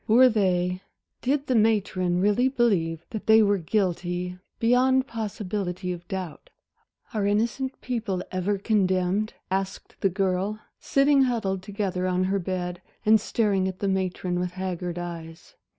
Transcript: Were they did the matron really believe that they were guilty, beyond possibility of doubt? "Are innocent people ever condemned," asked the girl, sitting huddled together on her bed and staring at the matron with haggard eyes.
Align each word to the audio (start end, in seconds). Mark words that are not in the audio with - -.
Were 0.07 0.29
they 0.29 0.81
did 1.21 1.45
the 1.45 1.53
matron 1.53 2.21
really 2.21 2.47
believe 2.49 3.05
that 3.11 3.27
they 3.27 3.43
were 3.43 3.59
guilty, 3.59 4.39
beyond 4.57 5.05
possibility 5.05 5.91
of 5.93 6.07
doubt? 6.07 6.49
"Are 7.13 7.27
innocent 7.27 7.79
people 7.81 8.23
ever 8.31 8.57
condemned," 8.57 9.35
asked 9.51 9.97
the 10.01 10.09
girl, 10.09 10.59
sitting 10.79 11.25
huddled 11.25 11.61
together 11.61 12.07
on 12.07 12.23
her 12.23 12.39
bed 12.39 12.81
and 13.05 13.21
staring 13.21 13.67
at 13.67 13.77
the 13.77 13.87
matron 13.87 14.39
with 14.39 14.53
haggard 14.53 14.97
eyes. 14.97 15.53